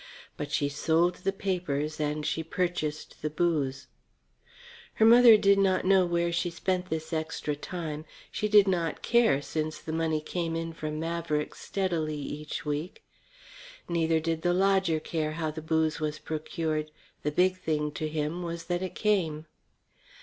But 0.35 0.51
she 0.51 0.67
sold 0.67 1.17
the 1.17 1.31
papers 1.31 1.99
and 1.99 2.25
she 2.25 2.41
purchased 2.43 3.21
the 3.21 3.29
booze. 3.29 3.85
Her 4.95 5.05
mother 5.05 5.37
did 5.37 5.59
not 5.59 5.85
know 5.85 6.07
where 6.07 6.31
she 6.31 6.49
spent 6.49 6.89
this 6.89 7.13
extra 7.13 7.55
time. 7.55 8.05
She 8.31 8.47
did 8.49 8.67
not 8.67 9.03
care 9.03 9.43
since 9.43 9.77
the 9.77 9.93
money 9.93 10.19
came 10.19 10.55
in 10.55 10.73
from 10.73 10.99
Maverick's 10.99 11.59
steadily 11.61 12.17
each 12.17 12.65
week. 12.65 13.03
Neither 13.87 14.19
did 14.19 14.41
the 14.41 14.53
lodger 14.53 14.99
care 14.99 15.33
how 15.33 15.51
the 15.51 15.61
booze 15.61 15.99
was 15.99 16.17
procured; 16.17 16.89
the 17.21 17.31
big 17.31 17.59
thing 17.59 17.91
to 17.91 18.07
him 18.09 18.41
was 18.41 18.63
that 18.63 18.81
it 18.81 18.95
came. 18.95 19.45